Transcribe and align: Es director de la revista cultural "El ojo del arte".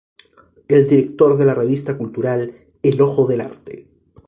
Es 0.67 0.89
director 0.89 1.37
de 1.37 1.45
la 1.45 1.53
revista 1.53 1.95
cultural 1.95 2.55
"El 2.81 2.99
ojo 3.01 3.27
del 3.27 3.41
arte". 3.41 3.85